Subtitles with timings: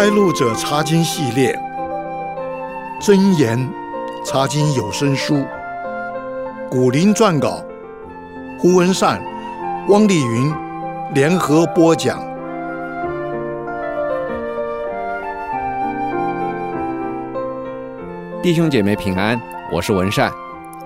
[0.00, 1.58] 开路者查经系列，
[3.00, 3.68] 真言
[4.24, 5.44] 查经有声书，
[6.70, 7.64] 古林撰稿，
[8.60, 9.20] 胡文善、
[9.88, 10.54] 汪丽云
[11.14, 12.20] 联合播讲。
[18.40, 19.36] 弟兄姐妹平安，
[19.72, 20.32] 我是文善，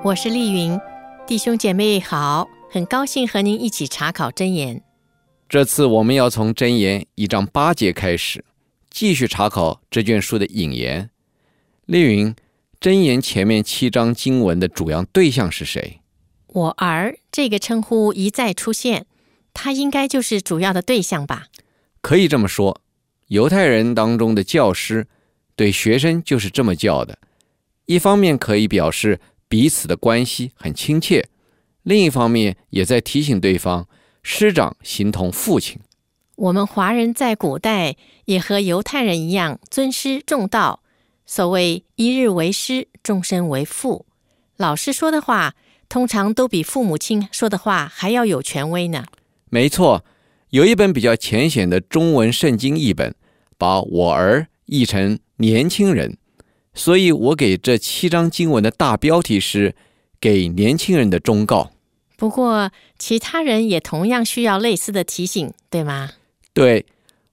[0.03, 0.81] 我是丽云，
[1.27, 4.83] 弟兄姐妹好，很高兴和您一起查考真言。
[5.51, 8.43] 这次我们要从真言一章八节开始。
[8.93, 11.09] 继续查考这卷书的引言。
[11.87, 12.37] 丽云，
[12.79, 16.01] 真言前面七章经文的主要对象是谁？
[16.49, 19.07] 我儿这个称呼一再出现，
[19.55, 21.47] 他应该就是主要的对象吧？
[22.03, 22.83] 可以这么说，
[23.29, 25.09] 犹太人当中的教师
[25.57, 27.19] 对学生就是这么叫的。
[27.87, 29.19] 一方面可以表示
[29.49, 31.29] 彼此的关系很亲切，
[31.83, 33.89] 另一方面也在提醒对方，
[34.23, 35.81] 师长形同父亲。
[36.43, 40.81] 我们华人在古代也和犹太人一样尊师重道，
[41.25, 44.07] 所谓一日为师，终身为父。
[44.57, 45.55] 老师说的话，
[45.89, 49.05] 通常都比父母亲说的话还要有权威呢。
[49.51, 50.05] 没错，
[50.51, 53.15] 有一本比较浅显的中文圣经译本，
[53.57, 56.17] 把我儿译成年轻人，
[56.75, 59.77] 所以我给这七章经文的大标题是
[60.21, 61.71] “给年轻人的忠告”。
[62.19, 66.11] 不过，其他人也同样需要类似的提醒，对吗？
[66.55, 66.85] 对，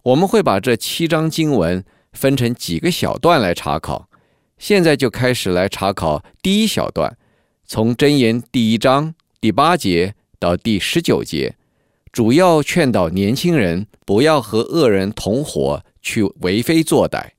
[0.04, 4.10] 我们会把这七章经文分成几个小段来查考。
[4.58, 7.18] 现在就开始来查考第一小段，
[7.66, 11.56] 从箴言第一章第八节到第十九节，
[12.12, 17.32] 主要劝导年轻人不要和恶人同伙去为非作歹。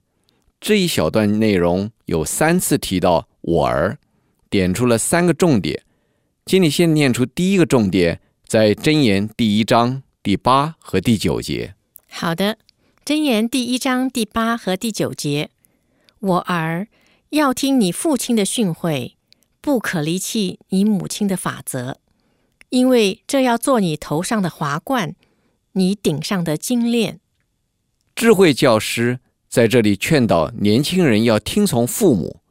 [0.61, 3.99] 这一小段内容有三次提到“我儿”，
[4.51, 5.83] 点出了三个重点。
[6.45, 10.03] 请你先念出第一个重点，在箴言第一章。
[10.23, 11.75] 第八和第九节。
[12.07, 12.59] 好的，
[13.07, 15.49] 箴言第一章第八和第九节。
[16.19, 16.89] 我儿
[17.31, 19.15] 要听你父亲的训诲，
[19.63, 21.97] 不可离弃你母亲的法则，
[22.69, 25.15] 因为这要做你头上的华冠，
[25.73, 27.19] 你顶上的金链。
[28.15, 32.43] 智慧教师在这里劝导年轻人要听从父母。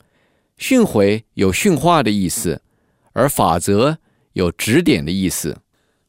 [0.58, 2.64] 训诲有训话的意思，
[3.14, 4.00] 而法则
[4.34, 5.62] 有指点的意思。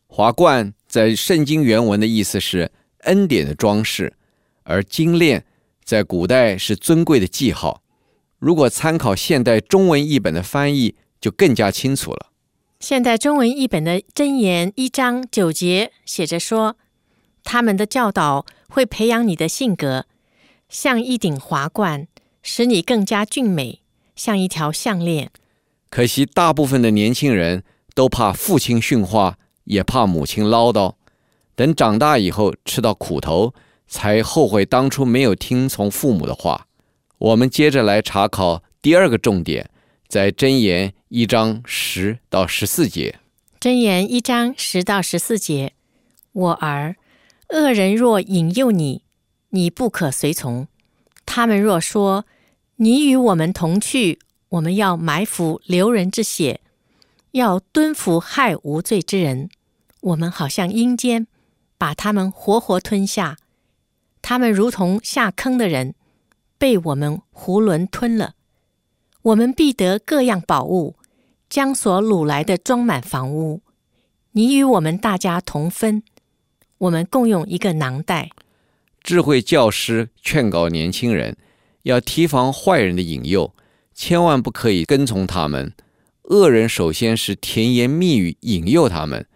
[0.07, 0.73] 华冠。
[0.91, 4.13] 在圣经原文的意思是恩典的装饰，
[4.65, 5.45] 而金链
[5.85, 7.81] 在古代是尊贵的记号。
[8.41, 12.33] 如果参考现代中文译本的翻译，就更加清楚了。
[12.81, 16.77] 现代中文译本的箴言一章九节写着说
[17.45, 20.07] ：“他们的教导会培养你的性格，
[20.69, 22.09] 像一顶华冠，
[22.43, 23.81] 使你更加俊美，
[24.17, 25.31] 像一条项链。”
[25.89, 27.63] 可惜，大部分的年轻人
[27.95, 29.37] 都怕父亲训话。
[29.71, 30.95] 也怕母亲唠叨，
[31.55, 33.55] 等长大以后吃到苦头，
[33.87, 36.67] 才后悔当初没有听从父母的话。
[37.19, 39.71] 我们接着来查考第二个重点，
[40.09, 43.21] 在箴言一章十到十四节。
[43.61, 45.75] 箴言一章十到十四节，
[46.33, 46.97] 我儿，
[47.51, 49.05] 恶人若引诱你，
[49.51, 50.67] 你不可随从；
[51.25, 52.25] 他们若说，
[52.77, 56.61] 你与我们同去，我们要埋伏流人之血，
[57.33, 59.49] 要蹲伏害无罪之人。
[60.01, 61.27] 我们好像阴间，
[61.77, 63.37] 把他们活活吞下。
[64.23, 65.95] 他们如同下坑的人，
[66.59, 68.35] 被我们囫囵吞了。
[69.23, 70.97] 我们必得各样宝物，
[71.49, 73.63] 将所掳来的装满房屋。
[74.33, 76.03] 你与我们大家同分，
[76.79, 78.31] 我们共用一个囊袋。
[79.03, 81.37] 智慧教师劝告年轻人，
[81.83, 83.55] 要提防坏人的引诱，
[83.95, 85.75] 千万不可以跟从他们。
[86.25, 89.27] 恶人首先是甜言蜜语引诱他们。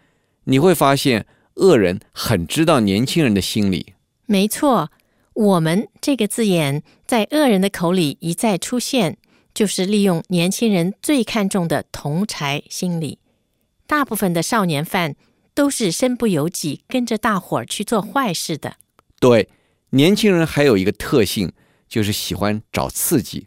[0.45, 1.25] 你会发现，
[1.55, 3.93] 恶人很知道年轻人的心理。
[4.25, 4.89] 没错，
[5.33, 9.17] 我们这个字眼在恶人的口里一再出现，
[9.53, 13.19] 就是利用年轻人最看重的同侪心理。
[13.87, 15.15] 大部分的少年犯
[15.53, 18.77] 都是身不由己，跟着大伙儿去做坏事的。
[19.19, 19.49] 对，
[19.91, 21.51] 年轻人还有一个特性，
[21.87, 23.45] 就是喜欢找刺激，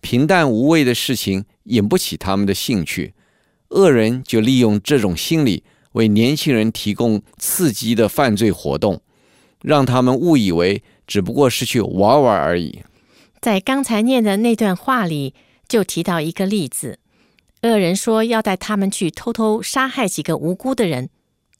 [0.00, 3.14] 平淡无味的事情引不起他们的兴趣。
[3.70, 5.64] 恶人就利用这种心理。
[5.96, 9.00] 为年轻人提供刺激的犯罪活动，
[9.62, 12.82] 让他们误以为只不过是去玩玩而已。
[13.40, 15.32] 在刚才念的那段话里，
[15.66, 16.98] 就提到一个例子：
[17.62, 21.08] 恶人说要带他们去偷偷杀害几个无辜的人，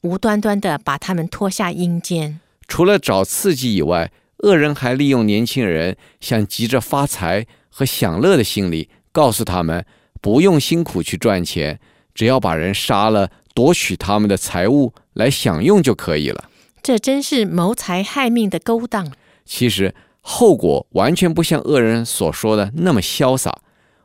[0.01, 2.39] 无端端的把他们拖下阴间。
[2.67, 4.11] 除了找刺激以外，
[4.43, 9.83] 恶人还利用年轻人想急着发财和享乐的心理，告诉他们
[10.21, 11.79] 不用辛苦去赚钱，
[12.13, 13.31] 只要把人杀了。
[13.57, 16.47] 夺取他们的财物来享用就可以了，
[16.83, 19.11] 这真是谋财害命的勾当。
[19.45, 23.59] 其实后果完全不像恶人所说的那么潇洒。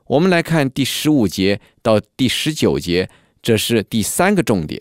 [0.06, 3.10] 我们来看第十五节到第十九节，
[3.42, 4.80] 这是第三个重点。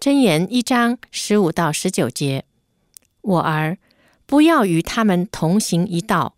[0.00, 2.46] 箴言一章十五到十九节，
[3.20, 3.76] 我儿，
[4.24, 6.34] 不要与他们同行一道，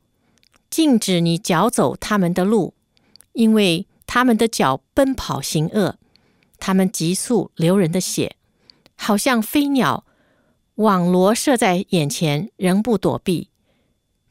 [0.68, 2.74] 禁止你脚走他们的路，
[3.34, 5.96] 因为他们的脚奔跑行恶，
[6.60, 8.36] 他们急速流人的血，
[8.94, 10.04] 好像飞鸟。
[10.76, 13.48] 网罗设在眼前，仍不躲避。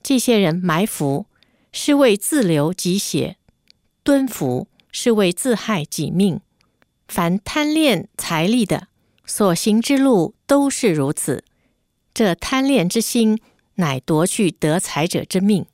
[0.01, 1.25] 这些人埋伏，
[1.71, 3.35] 是为自流己血；
[4.03, 6.39] 蹲伏，是为自害己命。
[7.07, 8.87] 凡贪恋财利的，
[9.25, 11.43] 所行之路都是如此。
[12.13, 13.39] 这贪恋之心，
[13.75, 15.65] 乃夺去得财者之命。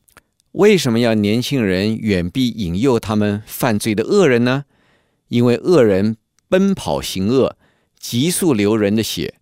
[0.51, 4.65] 为什么要年轻人远避引诱他们犯罪的恶人呢？
[5.29, 6.17] 因为恶人
[6.49, 7.57] 奔跑行恶，
[7.99, 9.35] 急速流人的血。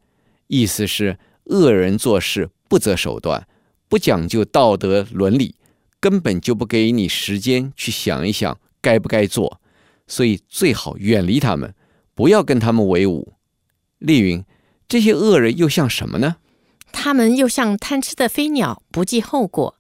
[0.47, 3.47] 意思是，恶人做事不择手段，
[3.87, 5.55] 不讲究道德伦理，
[5.99, 9.59] 根本就不给你时间去想一想该不该做，
[10.07, 11.73] 所以最好远离他们，
[12.13, 13.33] 不要跟他们为伍。
[13.99, 14.43] 丽云，
[14.87, 16.35] 这些恶人又像什么呢？
[16.91, 19.75] 他们又像贪吃的飞鸟，不计后果，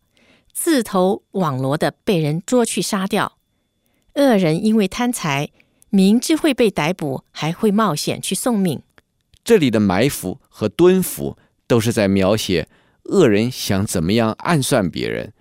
[0.51, 3.37] 自投网罗的被人捉去杀掉。
[4.15, 5.49] 恶人因为贪财，
[5.95, 8.81] 明知会被逮捕，还会冒险去送命。
[9.43, 11.37] 这里的埋伏和蹲伏
[11.67, 12.67] 都是在描写
[13.03, 15.33] 恶人想怎么样暗算别人，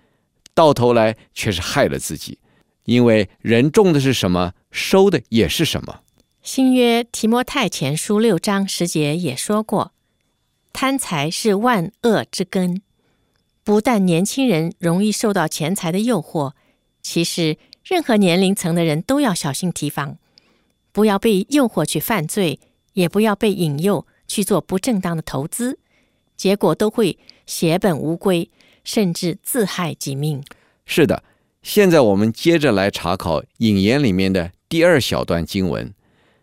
[0.53, 2.37] 到头来却是害了自己。
[2.83, 6.01] 因为人种的是什么，收的也是什么。
[6.43, 9.91] 新约提摩太前书六章十节也说过，
[10.71, 12.83] 贪财是万恶之根。
[13.63, 16.51] 不但年轻人容易受到钱财的诱惑，
[17.01, 20.19] 其实任何年龄层的人都要小心提防，
[20.93, 22.61] 不要被诱惑去犯罪。
[22.93, 25.79] 也不要被引诱去做不正当的投资，
[26.37, 27.17] 结果都会
[27.47, 28.51] 血本无归，
[28.83, 30.43] 甚至自害己命。
[30.85, 31.23] 是的，
[31.63, 35.91] 现在我们接着来查考引言里面的第二小段经文，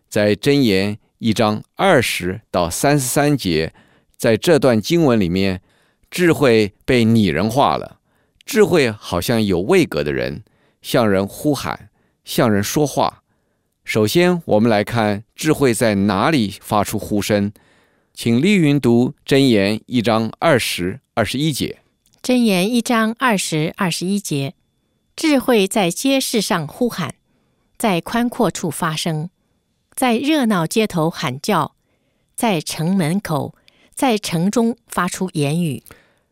[0.09, 3.73] 在箴言一章二十到三十三节，
[4.17, 5.61] 在这段经文里面，
[6.09, 8.01] 智慧被拟人化了。
[8.45, 10.43] 智慧好像有位格的人，
[10.81, 11.89] 向人呼喊，
[12.25, 13.20] 向人说话。
[13.91, 17.51] 首先，我们来看智慧在哪里发出呼声。
[18.13, 21.79] 请丽云读真言一章二十二十一节。
[22.21, 24.53] 真言一章二十二十一节，
[25.13, 27.15] 智慧在街市上呼喊，
[27.77, 29.29] 在宽阔处发声，
[29.93, 31.75] 在热闹街头喊叫，
[32.33, 33.53] 在城门口，
[33.93, 35.83] 在城中发出言语。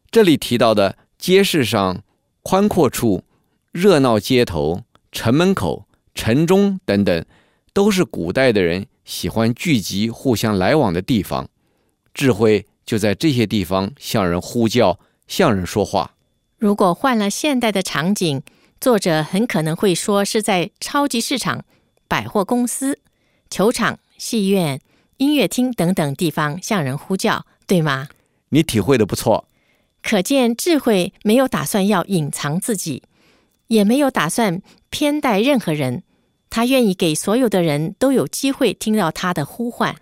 [0.09, 2.03] 这里提到的街市上、
[2.41, 3.25] 宽阔处、
[3.73, 5.85] 热闹街头、城门口、
[6.15, 7.25] 城中等等。
[7.79, 11.47] 都是古代的人喜欢聚集、互相来往的地方，
[12.13, 14.99] 智慧就在这些地方向人呼叫、
[15.29, 16.13] 向人说话。
[16.57, 18.41] 如果换了现代的场景，
[18.81, 21.63] 作者很可能会说是在超级市场、
[22.09, 22.99] 百货公司、
[23.49, 24.81] 球场、戏院、
[25.15, 28.09] 音乐厅等等地方向人呼叫，对吗？
[28.49, 29.47] 你体会的不错。
[30.03, 33.03] 可见智慧没有打算要隐藏自己，
[33.67, 36.03] 也没有打算偏待任何人。
[36.49, 39.95] 他愿意给所有的人都有机会听到他的呼唤。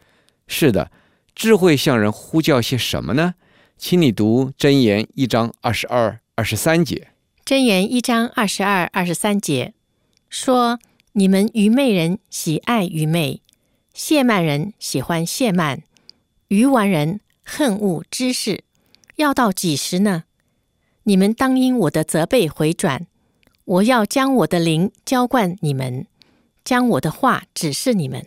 [0.48, 0.92] 是的，
[1.36, 3.36] 智慧向人呼叫些什么呢？
[3.78, 7.10] 请你读箴言一章二十二、二十三节。
[7.46, 9.74] 箴言一章二十二、二十三节
[10.30, 10.80] 说
[11.14, 13.42] ：“你们愚昧人喜爱愚昧，
[13.96, 15.84] 亵慢人喜欢亵慢，
[16.48, 18.64] 愚顽人恨恶知识。
[19.18, 20.24] 要到几时呢？
[21.04, 23.08] 你们当因我的责备回转，
[23.66, 26.08] 我要将我的灵浇灌你们。”
[26.68, 28.26] 将我的话指示你们。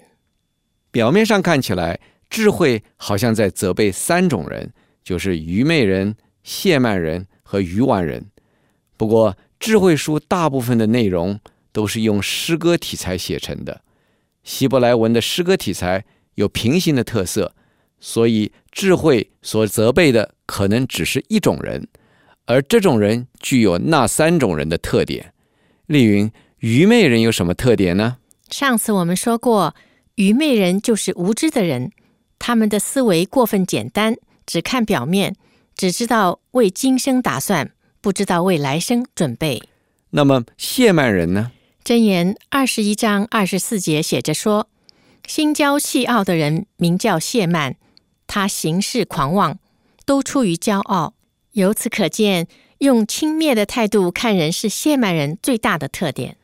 [0.91, 4.73] 表面上看起来，智慧好像在责备三种人，
[5.05, 8.31] 就是愚昧人、亵慢人和愚顽人。
[8.97, 11.39] 不过，智慧书大部分的内容
[11.71, 13.83] 都是用诗歌题材写成的。
[14.43, 16.07] 希伯来文的诗歌题材
[16.37, 17.55] 有平行的特色，
[17.99, 21.87] 所以智慧所责备的可能只是一种人，
[22.47, 25.35] 而这种人具有那三种人的特点。
[25.85, 28.17] 丽云，愚昧人有什么特点呢？
[28.51, 29.75] 上次我们说过，
[30.17, 31.93] 愚昧人就是无知的人，
[32.39, 35.37] 他们的思维过分简单，只看表面，
[35.77, 39.63] 只知道为今生打算，不知道为来生准备。
[40.11, 41.53] 那么谢曼人呢？
[41.85, 44.69] 箴言二十一章二十四节写着说
[45.27, 47.77] ：“心骄气傲的人名叫谢曼，
[48.27, 49.59] 他行事狂妄，
[50.05, 51.15] 都出于骄傲。”
[51.53, 52.47] 由此可见，
[52.79, 56.37] 用轻蔑的态度看人是谢曼人最大的特点。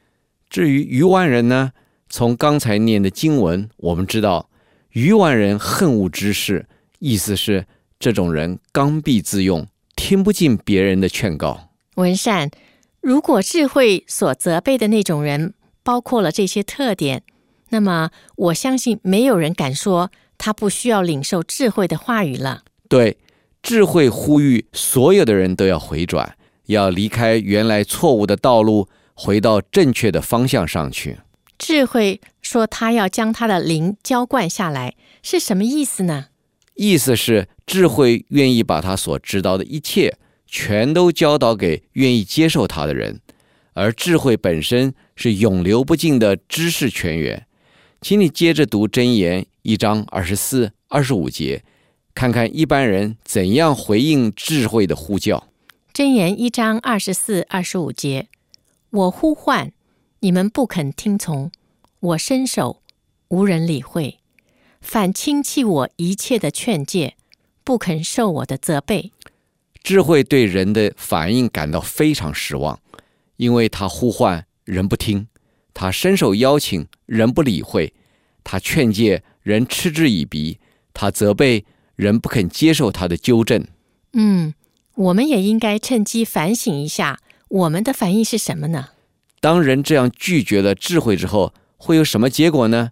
[0.49, 1.73] 至于愚顽人呢？
[2.09, 4.49] 从刚才念的经文，我们知道，
[4.91, 6.67] 愚顽人恨恶知识，
[6.99, 7.67] 意思是
[7.99, 11.71] 这种人刚愎自用，听不进别人的劝告。
[11.97, 12.51] 文善，
[13.01, 17.23] 如果智慧所责备的那种人包括了这些特点，
[17.71, 22.63] 那么我相信没有人敢说他不需要领受智慧的话语了。
[22.89, 23.19] 对，
[23.63, 26.37] 智慧呼吁所有的人都要回转，
[26.67, 31.19] 要离开原来错误的道路，回到正确的方向上去。
[31.59, 36.27] 智慧说他要将他的灵浇灌下来，是什么意思呢？
[36.75, 40.19] 意思是智慧愿意把他所知道的一切。
[40.49, 43.21] 全都教导给愿意接受他的人，
[43.73, 47.47] 而智慧本身是永流不尽的知识泉源。
[48.01, 51.65] 请你接着读真言一章二十四、二十五节，
[52.15, 55.49] 看看一般人怎样回应智慧的呼叫。
[55.93, 58.29] 真言一章二十四、二十五节：
[58.91, 59.73] 我呼唤，
[60.21, 61.51] 你们不肯听从；
[62.01, 62.83] 我伸手，
[63.29, 64.19] 无人理会。
[64.81, 67.15] 反轻弃我一切的劝诫，
[67.65, 69.13] 不肯受我的责备。
[69.83, 72.81] 智慧对人的反应感到非常失望，
[73.37, 75.29] 因为他呼唤人不听，
[75.75, 77.93] 他伸手邀请人不理会，
[78.43, 80.59] 他劝诫人嗤之以鼻，
[80.93, 83.67] 他责备人不肯接受他的纠正。
[84.13, 84.55] 嗯，
[84.95, 88.91] 我们也应该趁机反省一下，我们的反应是什么呢？
[89.47, 92.91] 当人这样拒绝了智慧之后，会有什么结果呢？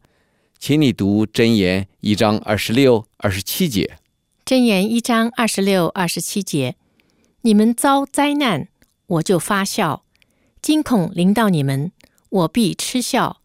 [0.56, 3.98] 请你读箴言一章二十六、二十七节。
[4.46, 6.76] 箴言一章二十六、二十七节。
[7.40, 8.68] 你们遭灾难，
[9.08, 10.04] 我就发笑；
[10.62, 11.90] 惊恐临到你们，
[12.28, 13.40] 我必嗤笑。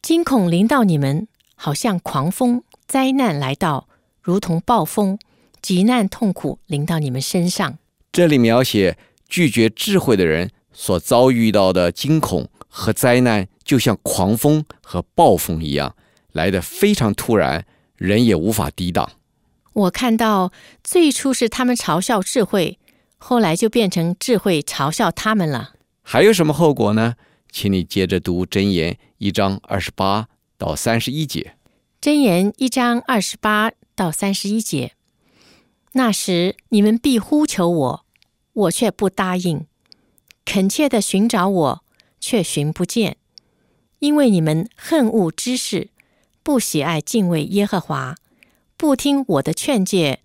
[0.00, 1.26] 惊恐临到你们，
[1.56, 3.88] 好像狂风；灾难来到，
[4.20, 5.16] 如同暴风；
[5.60, 7.76] 急难痛苦临到你们身上。
[8.12, 8.96] 这里描写
[9.28, 15.94] 拒绝智慧的人所遭遇到的惊恐和灾难，就像狂风和暴风一样，
[16.32, 19.10] 来得非常突然，人也无法抵挡。
[19.72, 20.52] 我看到
[20.82, 22.78] 最初是他们嘲笑智慧。
[23.24, 25.74] 后来就变成智慧嘲笑他们了。
[26.02, 27.14] 还有什么后果呢？
[27.52, 30.26] 请你接着读箴言一章二十八
[30.58, 31.54] 到三十一节。
[32.00, 34.94] 箴言一章二十八到三十一节。
[35.92, 38.04] 那时你们必呼求我，
[38.54, 39.66] 我却不答应；
[40.44, 41.84] 恳切地寻找我，
[42.20, 43.16] 却寻不见。
[44.00, 45.90] 因为你们恨恶知识，
[46.42, 48.16] 不喜爱敬畏耶和华，
[48.76, 50.20] 不听我的劝诫，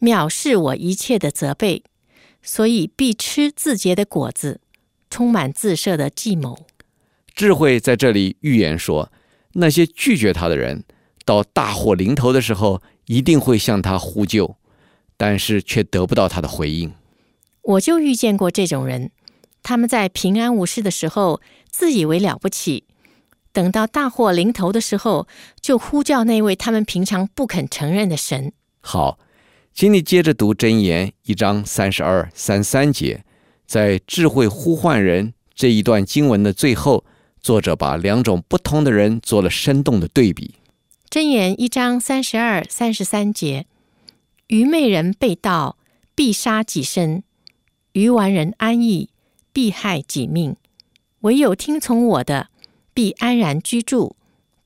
[0.00, 1.84] 藐视我一切的责备。
[2.42, 4.60] 所以必吃自结的果子，
[5.08, 6.66] 充满自设的计谋。
[7.34, 9.12] 智慧在这里预言说，
[9.52, 10.82] 那些拒绝他的人，
[11.24, 14.56] 到大祸临头的时候，一定会向他呼救，
[15.16, 16.92] 但是却得不到他的回应。
[17.62, 19.12] 我就遇见过这种人，
[19.62, 21.40] 他们在平安无事的时候，
[21.70, 22.84] 自以为了不起，
[23.52, 25.26] 等到大祸临头的时候，
[25.60, 28.52] 就呼叫那位他们平常不肯承认的神。
[28.80, 29.18] 好。
[29.74, 33.24] 请你接着读箴言一章三十二、三三节，
[33.64, 37.06] 在智慧呼唤人这一段经文的最后，
[37.40, 40.56] 作者把两种不同的人做了生动的对比。
[41.08, 43.64] 箴言一章三十二、三十三节：
[44.48, 45.78] 愚昧人被盗，
[46.14, 47.22] 必杀己身；
[47.92, 49.08] 愚顽人安逸，
[49.52, 50.56] 必害己命。
[51.20, 52.48] 唯有听从我的，
[52.92, 54.16] 必安然居住，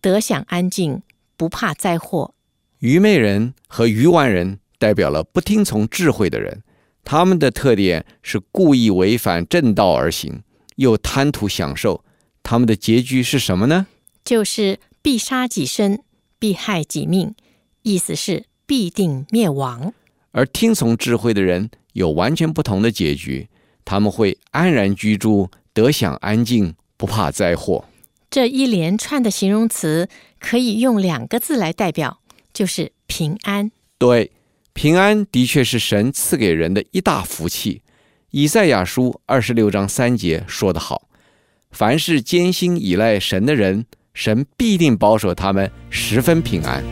[0.00, 1.02] 得享安静，
[1.36, 2.34] 不怕灾祸。
[2.78, 4.58] 愚昧人和愚顽人。
[4.78, 6.62] 代表了不听从智慧的人，
[7.02, 10.42] 他们的特点是故意违反正道而行，
[10.76, 12.04] 又贪图享受。
[12.42, 13.86] 他们的结局是什么呢？
[14.22, 16.02] 就是必杀己身，
[16.38, 17.34] 必害己命，
[17.80, 19.94] 意思是必定灭亡。
[20.32, 23.48] 而听从智慧的人有完全不同的结局，
[23.86, 27.86] 他们会安然居住，得享安静，不怕灾祸。
[28.28, 32.18] 这一连串的形容词可以用两个字来代表，
[32.52, 33.70] 就是平安。
[33.96, 34.32] 对。
[34.72, 37.80] 平安的确是神赐给人的一大福气。
[38.30, 41.08] 以赛亚书二十六章三节说得好
[41.72, 46.84] ：“凡是艰辛依赖神的人，神必定保守他们十分平安。”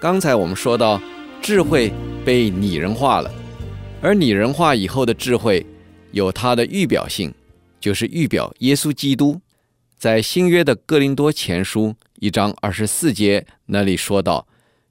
[0.00, 1.00] 刚才我们说到，
[1.40, 1.92] 智慧
[2.24, 3.30] 被拟人化了，
[4.00, 5.64] 而拟人化以后的智慧
[6.10, 7.32] 有它的预表性，
[7.80, 9.40] 就是预表耶稣基督。
[10.02, 14.48] 在新约的哥林多前书一章二十四节那里说道：“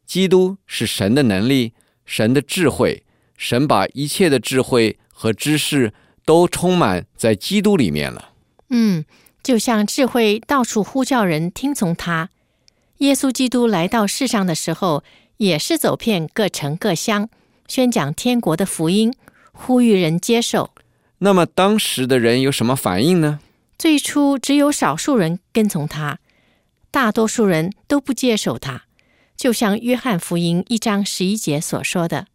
[0.07, 1.73] 基督是神的能力，
[2.05, 3.03] 神的智慧，
[3.35, 8.29] 神把一切的智慧和知识都充满在基督里面了。
[8.69, 9.03] 嗯，
[9.43, 12.29] 就像智慧到处呼叫人听从他。
[12.99, 15.03] 耶稣基督来到世上的时候，
[15.35, 17.27] 也是走遍各城各乡，
[17.67, 19.13] 宣讲天国的福音，
[19.51, 20.69] 呼吁人接受。
[21.17, 23.41] 那么当时的人有什么反应呢？
[23.81, 26.19] 最初只有少数人跟从他，
[26.91, 28.83] 大多数人都不接受他。
[29.35, 32.27] 就像约翰福音一章十一节所说的：“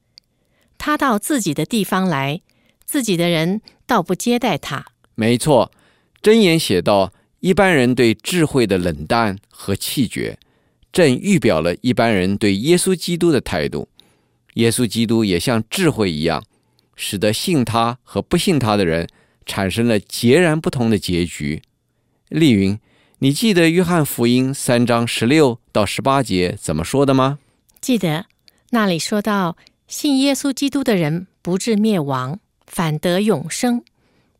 [0.76, 2.40] 他到自己的地方来，
[2.84, 5.70] 自己的人倒不接待他。”没错，
[6.20, 10.40] 箴言写道：“一般人对智慧的冷淡和气绝。”
[10.92, 13.88] 正预表了一般人对耶稣基督的态度。
[14.54, 16.42] 耶稣基督也像智慧一样，
[16.96, 19.06] 使得信他和不信他的人
[19.46, 21.62] 产生了截然不同的结局。
[22.28, 22.78] 丽云，
[23.20, 27.38] 你记得约翰福音三章十六到十八节怎么说的吗？
[27.80, 28.26] 记得，
[28.70, 33.80] 那里说到，信耶稣基督的人不至灭亡，反得永生；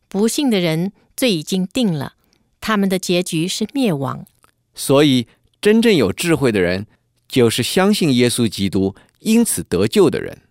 [0.07, 2.13] 不信的人罪已经定了，
[2.61, 4.27] 他们的结局是灭亡。
[4.75, 5.27] 所以。
[5.59, 6.85] 真正有智慧的人，
[7.27, 10.43] 就是相信耶稣基督，因此得救的人。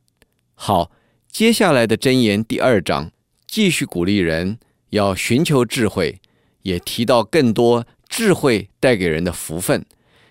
[0.57, 0.91] 好，
[1.31, 3.13] 接下来的箴言第二章
[3.57, 4.59] 继续鼓励人
[4.91, 6.21] 要寻求智慧，
[6.61, 9.87] 也提到更多智慧带给人的福分。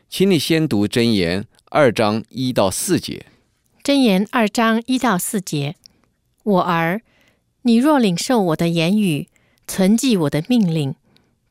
[0.07, 3.25] 请你先读箴言二章一到四节。
[3.83, 5.75] 箴言二章一到四节：
[6.43, 7.01] 我儿，
[7.63, 9.27] 你若领受我的言语，
[9.67, 10.93] 存记我的命令，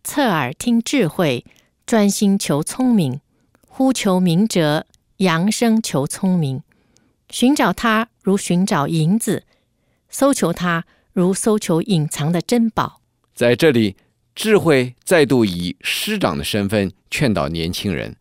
[0.05, 1.45] 侧耳听智慧。
[1.85, 3.21] 专心求聪明，
[3.67, 6.63] 呼求明哲，扬声求聪明，
[7.31, 9.43] 寻找他如寻找银子，
[10.09, 13.01] 搜求他如搜求隐藏的珍宝。
[13.35, 13.97] 在这里，
[14.35, 18.17] 智慧再度以师长的身份劝导年轻人，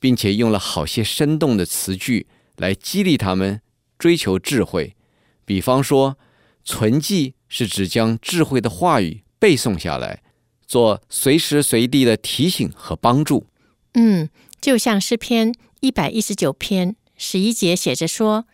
[0.00, 2.26] 并且用了好些生动的词句
[2.56, 3.60] 来激励他们
[3.96, 4.96] 追求智慧。
[5.44, 6.18] 比方说，
[6.64, 10.22] 存记是指将智慧的话语背诵下来。
[10.66, 13.46] 做随时随地的提醒和帮助。
[13.94, 14.28] 嗯，
[14.60, 18.44] 就像诗篇一百一十九篇十一节写着说：“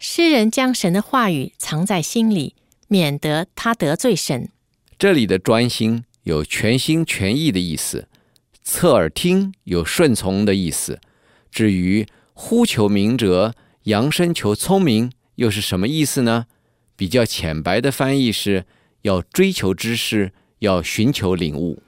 [0.00, 2.56] 诗人将神的话语藏在心里，
[2.88, 4.48] 免得他得罪神。”
[4.98, 8.08] 这里的专心有全心全意的意思，
[8.62, 11.00] 侧耳听有顺从的意思。
[11.50, 16.46] 至于呼求明哲、扬声求聪明，又是什么意思呢？
[16.96, 18.66] 比较浅白的翻译是
[19.02, 20.32] 要追求知识。
[20.60, 21.82] 要寻求领悟，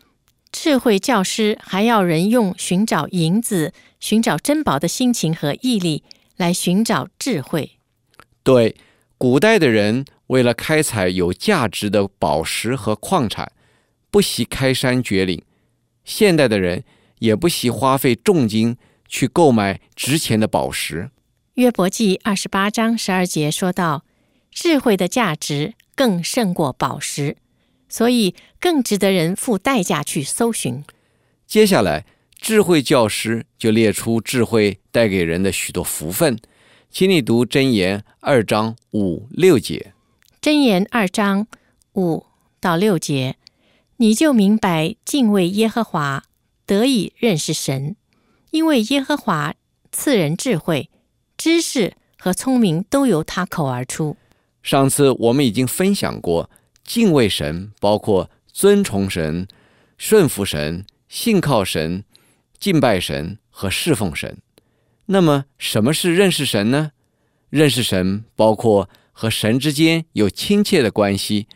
[0.52, 6.02] 智慧教师还要人用寻找银子、寻找珍宝的心情和毅力
[6.36, 7.78] 来寻找智慧。
[8.42, 8.76] 对，
[9.16, 13.52] 古代的人为了开采有价值的宝石和矿产，
[14.10, 15.40] 不惜开山掘岭；
[16.04, 16.84] 现代的人
[17.20, 18.76] 也不惜花费重金
[19.08, 21.10] 去购买值钱的宝石。
[21.54, 24.04] 约伯记二十八章十二节说道
[24.50, 27.36] ：“智慧的价值更胜过宝石。”
[27.88, 30.82] 所以更值得人付代价去搜寻。
[31.46, 36.36] 接下来，智慧教师就列出智慧带给人的许多福分，
[36.90, 39.92] 请你读箴言二章五六节。
[40.46, 41.48] 箴言二章
[41.94, 42.24] 五
[42.60, 43.34] 到六节，
[43.96, 46.22] 你就明白敬畏耶和华，
[46.64, 47.96] 得以认识神，
[48.52, 49.54] 因为耶和华
[49.90, 50.88] 赐人智慧、
[51.36, 54.16] 知识和聪明，都由他口而出。
[54.62, 56.48] 上次我们已经分享过。
[56.84, 59.48] 敬畏神包括尊崇神、
[59.98, 62.04] 顺服神、信靠神、
[62.60, 64.38] 敬拜神和侍奉神。
[65.06, 66.92] 那么，什么是认识神呢？
[67.50, 71.46] 认识神包括和神之间有亲切的关系，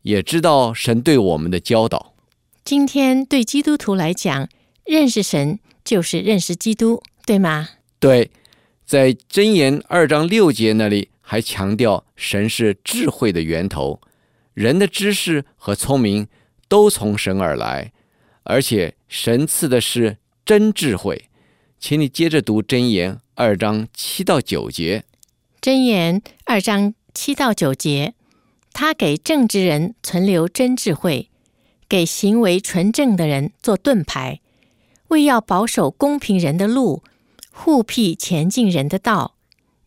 [0.00, 2.14] 也知道神对我们的教导。
[2.64, 4.48] 今天对基督徒来讲，
[4.86, 7.68] 认识神就是认识基督，对吗？
[7.98, 8.30] 对，
[8.86, 14.00] 在箴言二章六节那里还强调神是智慧的源头。
[14.54, 16.26] 人的知识和聪明
[16.68, 17.92] 都从神而来，
[18.44, 21.28] 而且神赐的是真智慧。
[21.78, 25.04] 请你接着读箴言二章七到九节。
[25.60, 28.14] 箴言二章七到九节，
[28.72, 31.28] 他给正直人存留真智慧，
[31.88, 34.40] 给行为纯正的人做盾牌，
[35.08, 37.02] 为要保守公平人的路，
[37.50, 39.34] 护庇前进人的道。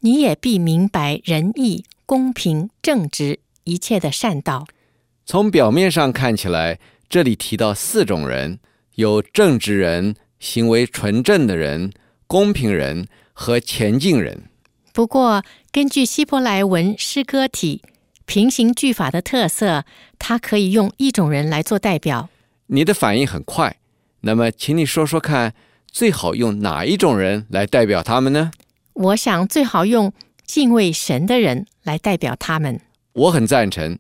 [0.02, 3.40] 你也必明白仁义、公平、正直。
[3.66, 4.68] 一切的善道，
[5.26, 8.60] 从表面上看起来，这里提到四种人：
[8.96, 11.94] 有正直人、行为纯正的人、
[12.28, 14.50] 公平人和前进人。
[14.94, 17.82] 不过，根据希伯来文诗歌体
[18.28, 19.86] 平行句法的特色，
[20.20, 22.30] 它可以用一种人来做代表。
[22.68, 23.78] 你的反应很快，
[24.22, 25.56] 那么，请你说说看，
[25.88, 28.52] 最好用哪一种人来代表他们呢？
[28.94, 30.14] 我想最好用
[30.46, 32.80] 敬畏神的人来代表他们。
[33.14, 33.98] 我很赞成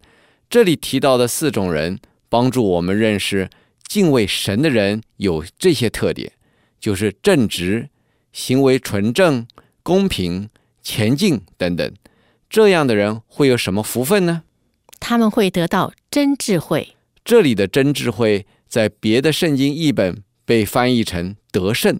[0.48, 3.50] 这里提到的四种人，帮助我们认识
[3.88, 6.34] 敬畏神的人有这些特点，
[6.80, 7.90] 就是正直、
[8.32, 9.48] 行为纯正、
[9.82, 10.50] 公平、
[10.84, 11.94] 虔敬等等。
[12.50, 14.44] 这样的人会有什么福分呢？
[15.00, 16.96] 他们会得到真智慧。
[17.26, 22.00] 这里的真智慧，在别的圣经译本被翻译成得胜，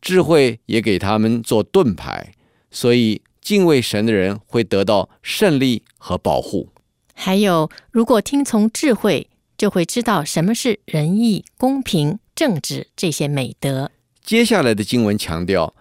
[0.00, 2.32] 智慧也给他们做盾牌，
[2.70, 6.70] 所以敬畏神的人会得到胜利和保护。
[7.14, 13.90] 还有，如果听从智慧，就会知道什么是仁义、公平、正直这些美德。
[14.22, 15.74] 接下来的经文强调，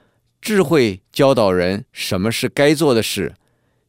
[0.43, 3.35] 智慧教导人什么是该做的事。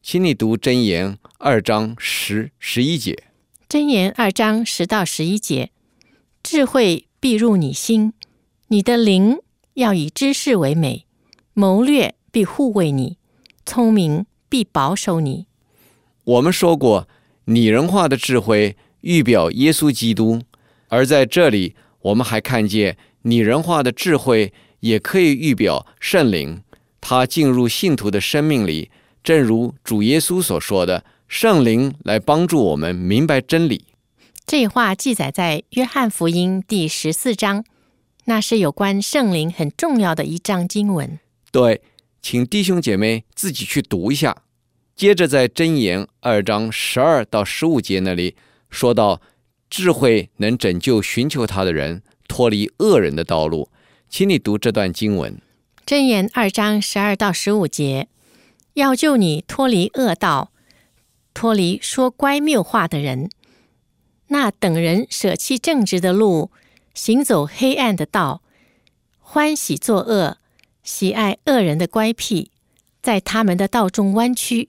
[0.01, 3.23] 请你读箴言二章十十一节。
[3.67, 5.71] 箴言二章十到十一节，
[6.41, 8.13] 智慧必入你心，
[8.69, 9.39] 你的灵
[9.73, 11.05] 要以知识为美，
[11.53, 13.17] 谋略必护卫你，
[13.65, 15.47] 聪明必保守你。
[16.23, 17.09] 我们说过，
[17.47, 20.41] 拟人化的智慧预表耶稣基督，
[20.87, 24.53] 而在这里，我们还看见拟人化的智慧
[24.85, 26.61] 也可以预表圣灵，
[27.01, 28.91] 他进入信徒的生命里。
[29.23, 33.87] 正如主耶稣所说的，圣灵来帮助我们明白真理。
[34.45, 37.65] 这话记载在约翰福音第十四章，
[38.25, 41.17] 那是有关圣灵很重要的一章经文。
[41.51, 41.81] 对，
[42.21, 44.43] 请弟兄姐妹自己去读一下。
[44.95, 48.35] 接着在箴言二章十二到十五节那里
[48.69, 49.19] 说到，
[49.67, 53.69] 智慧能拯救寻求他的人脱离恶人的道路。
[54.09, 55.39] 请你读这段经文。
[55.85, 58.07] 箴言二章十二到十五节。
[58.73, 60.51] 要救你脱离恶道，
[61.33, 63.29] 脱离说乖谬话的人。
[64.27, 66.51] 那等人舍弃正直的路，
[66.93, 68.41] 行走黑暗的道，
[69.19, 70.39] 欢喜作恶，
[70.83, 72.49] 喜爱恶人的乖僻，
[73.01, 74.67] 在他们的道中弯曲，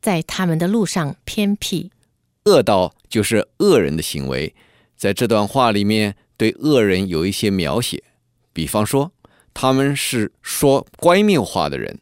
[0.00, 1.92] 在他们的路上偏僻。
[2.46, 4.52] 恶道就是恶人的行为。
[4.96, 8.02] 在这段话里面，对恶人有一些描写，
[8.54, 9.12] 比方说，
[9.52, 12.00] 他们是说乖谬话的人。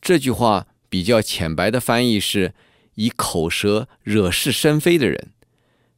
[0.00, 0.68] 这句话。
[0.86, 2.54] 比较浅白的翻译是
[2.94, 5.32] 以口舌惹是生非的人，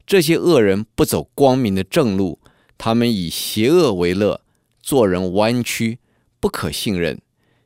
[0.06, 2.40] 这些恶人不走光明的正路，
[2.78, 4.40] 他们以邪恶为乐，
[4.80, 5.98] 做人弯曲，
[6.40, 7.20] 不可信任。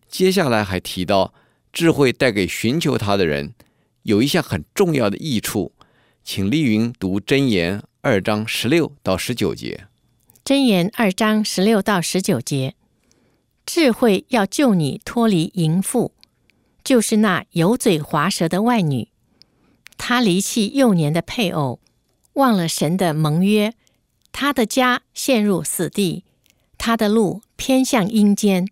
[0.09, 1.33] 接下来还提到
[1.73, 3.55] 智慧带给寻求他的人
[4.03, 5.73] 有一项很重要的益处，
[6.25, 9.87] 请丽云读箴言二章十六到十九节。
[10.51, 12.75] 箴言二章十六到十九节，
[13.65, 16.13] 智慧要救你脱离淫妇。
[16.83, 19.07] 就是那油嘴滑舌的外女，
[19.97, 21.79] 她离弃幼年的配偶，
[22.33, 23.75] 忘了神的盟约，
[24.33, 26.25] 她的家陷入死地，
[26.77, 28.67] 她的路偏向阴间。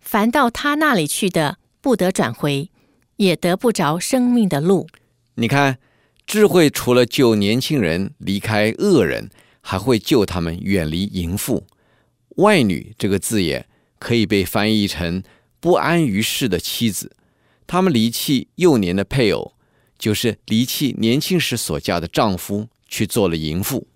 [0.00, 2.70] 凡到她那里去的，不得转回，
[3.16, 4.88] 也得不着生命的路。
[5.34, 5.76] 你看，
[6.24, 9.28] 智慧除了救年轻人离开恶人，
[9.62, 11.66] 还会救他们远离淫妇。
[12.36, 13.66] 外女这个字眼
[13.98, 15.22] 可以被翻译成
[15.60, 17.16] 不安于世的妻子。
[17.66, 19.54] 他们离弃幼年的配偶，
[19.98, 23.86] 就是离弃年轻时所嫁的丈夫，去做了淫妇。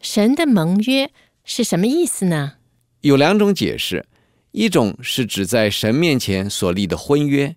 [0.00, 1.10] 神的盟约
[1.44, 2.54] 是什么意思呢？
[3.02, 4.06] 有两种解释，
[4.52, 7.56] 一种是指在神面前所立的婚约，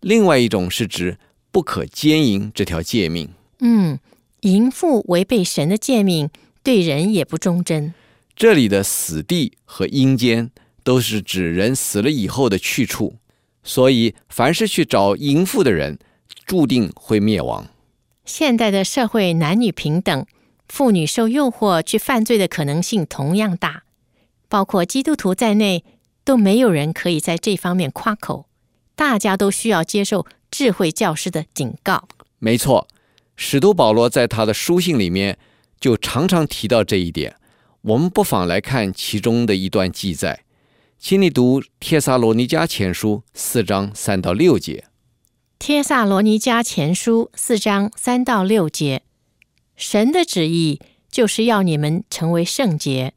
[0.00, 1.18] 另外一种是指
[1.50, 3.30] 不可奸淫这条诫命。
[3.58, 3.98] 嗯，
[4.40, 6.30] 淫妇违背神的诫命，
[6.62, 7.94] 对人也不忠贞。
[8.36, 10.50] 这里的死地和阴间
[10.82, 13.16] 都是指人死了以后的去处。
[13.62, 15.98] 所以，凡是去找淫妇的人，
[16.46, 17.68] 注定会灭亡。
[18.24, 20.26] 现代的社会男女平等，
[20.68, 23.82] 妇女受诱惑去犯罪的可能性同样大，
[24.48, 25.84] 包括基督徒在内，
[26.24, 28.46] 都没有人可以在这方面夸口。
[28.96, 32.08] 大家都需要接受智慧教师的警告。
[32.38, 32.88] 没错，
[33.36, 35.38] 使徒保罗在他的书信里面
[35.80, 37.34] 就常常提到这一点。
[37.80, 40.44] 我们不妨来看其中的一段记载。
[40.98, 44.84] 请你读《帖撒罗尼迦前书》四章三到六节。
[45.58, 49.02] 《帖撒罗尼迦前书》四章三到六节，
[49.76, 50.78] 神的旨意
[51.10, 53.14] 就是要你们成为圣洁，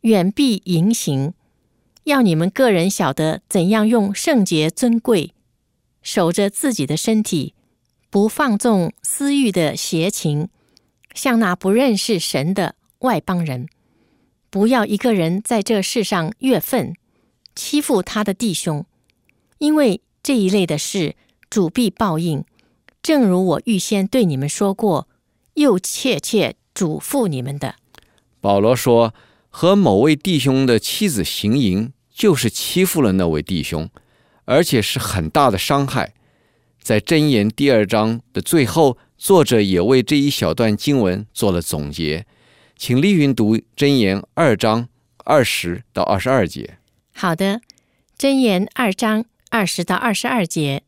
[0.00, 1.34] 远避淫行，
[2.04, 5.32] 要你们个人晓得怎样用圣洁尊贵，
[6.02, 7.54] 守着自己的身体，
[8.10, 10.48] 不放纵私欲的邪情，
[11.16, 13.66] 像那不认识神的外邦人。
[14.50, 16.94] 不要一个人在这世上越愤，
[17.56, 18.86] 欺负他的弟兄，
[19.58, 21.16] 因为这一类的事，
[21.50, 22.44] 主必报应。
[23.02, 25.08] 正如我预先对你们说过，
[25.54, 27.76] 又切切嘱咐你们的。
[28.40, 29.14] 保罗说，
[29.48, 33.88] 和某位弟兄的妻子行淫，就是欺负了那位弟兄，
[34.44, 36.14] 而且是很大的伤害。
[36.80, 38.96] 在箴言第二章的最后，
[39.26, 42.24] 作者也为这一小段经文做了总结，
[42.76, 44.88] 请丽云读箴言二章
[45.24, 46.78] 二十到二十二节。
[47.12, 47.60] 好的，
[48.16, 50.84] 箴言二章二十到二十二节，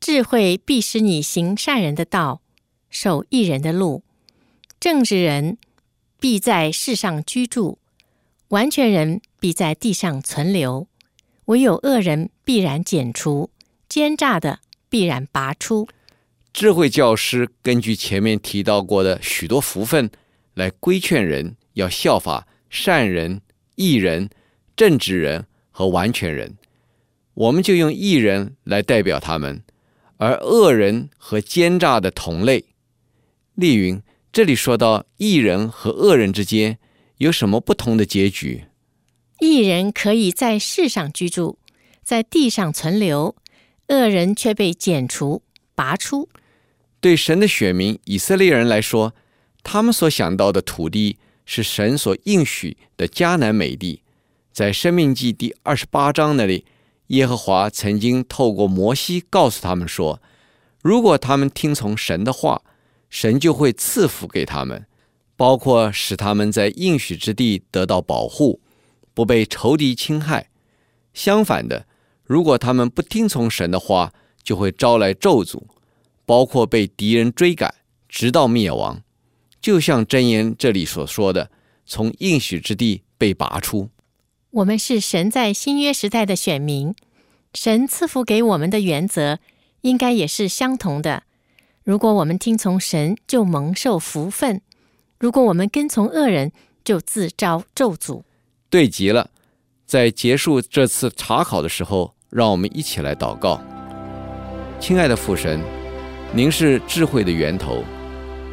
[0.00, 2.40] 智慧必使你行善人的道，
[2.88, 4.04] 守义人的路，
[4.80, 5.58] 正直人
[6.18, 7.76] 必在世上居住，
[8.48, 10.88] 完全人必在地上存留，
[11.44, 13.50] 唯有恶人必然剪除，
[13.86, 14.60] 奸诈的。
[14.88, 15.86] 必然拔出。
[16.52, 20.10] 智慧教师根据前面提到过的许多福分，
[20.54, 23.40] 来规劝人要效法善人、
[23.76, 24.28] 义人、
[24.76, 26.56] 正直人和完全人。
[27.34, 29.62] 我们就用义人来代表他们，
[30.18, 32.66] 而恶人和奸诈的同类。
[33.54, 36.78] 丽云，这里说到义人和恶人之间
[37.18, 38.64] 有什么不同的结局？
[39.38, 41.58] 义人可以在世上居住，
[42.02, 43.36] 在地上存留。
[43.88, 45.42] 恶人却被剪除、
[45.74, 46.28] 拔出。
[47.00, 49.14] 对神的选民以色列人来说，
[49.62, 54.02] 他们所想到的土地是神所应许的迦南美地。
[54.52, 56.66] 在生命记第二十八章那里，
[57.08, 60.20] 耶和华曾经透过摩西告诉他们说，
[60.82, 62.62] 如果他们听从神的话，
[63.08, 64.86] 神就会赐福给他们，
[65.36, 68.60] 包括使他们在应许之地得到保护，
[69.14, 70.50] 不被仇敌侵害。
[71.14, 71.86] 相反的。
[72.24, 74.12] 如果他们不听从神的话，
[74.44, 75.62] 就会招来咒诅，
[76.30, 77.74] 包括被敌人追赶，
[78.08, 79.02] 直到灭亡。
[79.60, 81.50] 就像箴言这里所说的，
[81.84, 83.88] 从应许之地被拔出。
[84.50, 86.94] 我们是神在新约时代的选民，
[87.52, 89.40] 神赐福给我们的原则
[89.80, 91.24] 应该也是相同的。
[91.82, 94.60] 如果我们听从神，就蒙受福分；
[95.18, 96.52] 如果我们跟从恶人，
[96.84, 98.22] 就自招咒诅。
[98.68, 99.30] 对极了，
[99.84, 102.14] 在结束这次查考的时候。
[102.30, 103.60] 让我们一起来祷告，
[104.78, 105.60] 亲爱的父神，
[106.32, 107.82] 您是智慧的源头，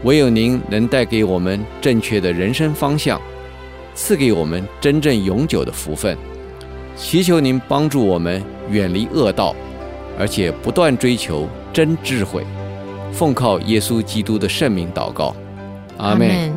[0.03, 3.21] 唯有您能带给我们正确的人生方向，
[3.93, 6.17] 赐给我们真正永久的福分。
[6.95, 9.55] 祈求您帮助我们远离恶道，
[10.17, 12.43] 而且不断追求真智慧。
[13.13, 15.35] 奉靠耶稣基督的圣名祷告，
[15.97, 16.56] 阿门。